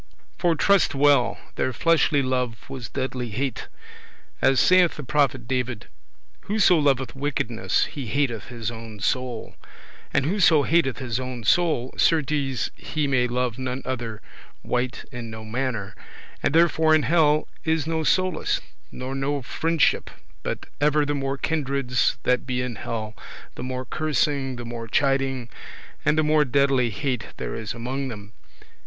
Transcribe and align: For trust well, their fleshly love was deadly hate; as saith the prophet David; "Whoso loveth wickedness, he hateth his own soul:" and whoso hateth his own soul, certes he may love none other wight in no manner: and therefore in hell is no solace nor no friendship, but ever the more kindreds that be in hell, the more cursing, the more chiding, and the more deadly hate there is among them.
For 0.39 0.55
trust 0.55 0.95
well, 0.95 1.37
their 1.57 1.71
fleshly 1.73 2.23
love 2.23 2.67
was 2.71 2.89
deadly 2.89 3.29
hate; 3.29 3.67
as 4.41 4.59
saith 4.59 4.95
the 4.95 5.03
prophet 5.03 5.47
David; 5.47 5.89
"Whoso 6.45 6.79
loveth 6.79 7.15
wickedness, 7.15 7.85
he 7.85 8.07
hateth 8.07 8.47
his 8.47 8.71
own 8.71 8.99
soul:" 8.99 9.53
and 10.11 10.25
whoso 10.25 10.63
hateth 10.63 10.97
his 10.97 11.19
own 11.19 11.43
soul, 11.43 11.93
certes 11.97 12.71
he 12.75 13.05
may 13.05 13.27
love 13.27 13.59
none 13.59 13.83
other 13.85 14.23
wight 14.63 15.05
in 15.11 15.29
no 15.29 15.45
manner: 15.45 15.93
and 16.41 16.55
therefore 16.55 16.95
in 16.95 17.03
hell 17.03 17.47
is 17.63 17.85
no 17.85 18.03
solace 18.03 18.59
nor 18.91 19.13
no 19.13 19.43
friendship, 19.43 20.09
but 20.41 20.65
ever 20.81 21.05
the 21.05 21.13
more 21.13 21.37
kindreds 21.37 22.17
that 22.23 22.47
be 22.47 22.63
in 22.63 22.73
hell, 22.77 23.13
the 23.53 23.61
more 23.61 23.85
cursing, 23.85 24.55
the 24.55 24.65
more 24.65 24.87
chiding, 24.87 25.47
and 26.03 26.17
the 26.17 26.23
more 26.23 26.43
deadly 26.43 26.89
hate 26.89 27.27
there 27.37 27.53
is 27.53 27.75
among 27.75 28.07
them. 28.07 28.33